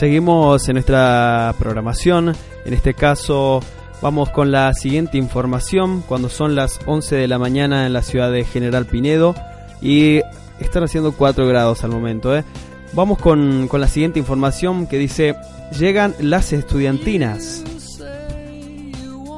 [0.00, 2.32] Seguimos en nuestra programación,
[2.64, 3.60] en este caso
[4.00, 8.32] vamos con la siguiente información, cuando son las 11 de la mañana en la ciudad
[8.32, 9.34] de General Pinedo
[9.82, 10.22] y
[10.58, 12.34] están haciendo 4 grados al momento.
[12.34, 12.44] ¿eh?
[12.94, 15.36] Vamos con, con la siguiente información que dice,
[15.78, 17.62] llegan las estudiantinas.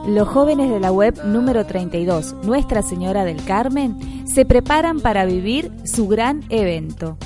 [0.07, 3.97] Los jóvenes de la web número 32, Nuestra Señora del Carmen,
[4.33, 7.19] se preparan para vivir su gran evento.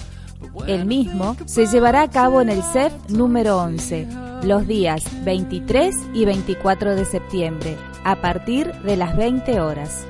[0.67, 4.07] El mismo se llevará a cabo en el CEF número 11,
[4.43, 10.07] los días 23 y 24 de septiembre, a partir de las 20 horas.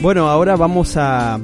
[0.00, 1.40] Bueno, ahora vamos a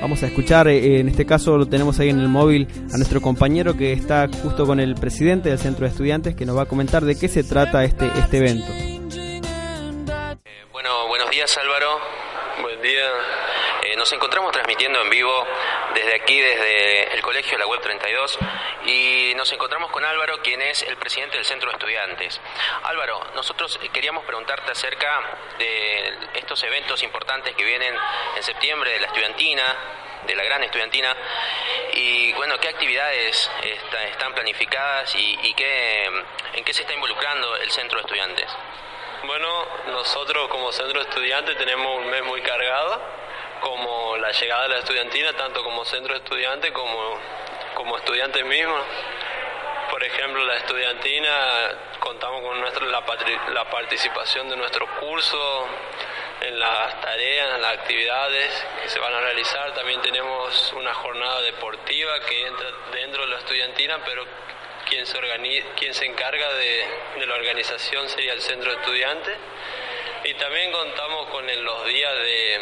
[0.00, 3.20] vamos a escuchar, eh, en este caso lo tenemos ahí en el móvil a nuestro
[3.20, 6.66] compañero que está justo con el presidente del centro de estudiantes que nos va a
[6.66, 8.70] comentar de qué se trata este este evento.
[8.70, 9.00] Eh,
[10.72, 11.98] bueno, buenos días Álvaro.
[12.62, 13.65] Buen día.
[13.86, 15.46] Eh, nos encontramos transmitiendo en vivo
[15.94, 18.36] desde aquí, desde el colegio La Web 32,
[18.84, 22.40] y nos encontramos con Álvaro, quien es el presidente del Centro de Estudiantes.
[22.82, 27.94] Álvaro, nosotros queríamos preguntarte acerca de estos eventos importantes que vienen
[28.34, 29.76] en septiembre de la estudiantina,
[30.26, 31.16] de la gran estudiantina,
[31.92, 33.48] y bueno, qué actividades
[34.10, 36.10] están planificadas y, qué,
[36.54, 38.50] en qué se está involucrando el Centro de Estudiantes.
[39.22, 43.25] Bueno, nosotros como centro de estudiantes tenemos un mes muy cargado
[43.66, 47.18] como la llegada de la estudiantina, tanto como centro de estudiantes como,
[47.74, 48.80] como estudiantes mismos.
[49.90, 51.32] Por ejemplo, la estudiantina,
[51.98, 53.02] contamos con nuestra, la,
[53.52, 55.66] la participación de nuestro curso
[56.42, 59.74] en las tareas, en las actividades que se van a realizar.
[59.74, 64.24] También tenemos una jornada deportiva que entra dentro de la estudiantina, pero
[64.88, 66.86] quien se, organiza, quien se encarga de,
[67.18, 69.36] de la organización sería el centro de estudiantes.
[70.22, 72.60] Y también contamos con los días de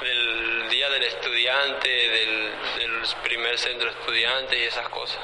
[0.00, 2.52] del Día del Estudiante, del,
[3.22, 5.20] primer centro de estudiantes y esas cosas.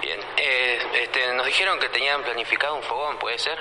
[0.00, 3.58] Bien, eh, este, nos dijeron que tenían planificado un fogón, ¿puede ser?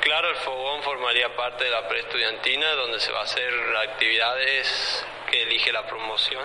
[0.00, 5.04] Claro, el fogón formaría parte de la preestudiantina donde se va a hacer las actividades
[5.30, 6.44] que elige la promoción.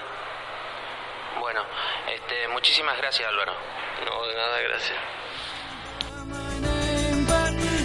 [1.39, 1.63] Bueno,
[2.13, 3.53] este, muchísimas gracias Álvaro.
[4.05, 4.97] No, de nada, gracias.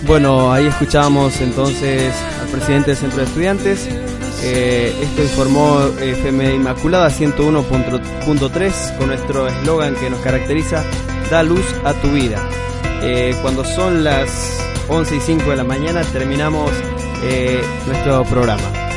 [0.03, 3.88] Bueno, ahí escuchamos entonces al presidente del Centro de Estudiantes.
[4.43, 10.83] Eh, esto informó FM Inmaculada 101.3 con nuestro eslogan que nos caracteriza,
[11.31, 12.49] da luz a tu vida.
[13.03, 14.59] Eh, cuando son las
[14.89, 16.71] 11 y 5 de la mañana terminamos
[17.23, 18.90] eh, nuestro programa.